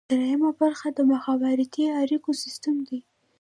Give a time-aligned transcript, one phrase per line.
[0.09, 2.99] دریمه برخه د مخابراتي اړیکو سیستم دی.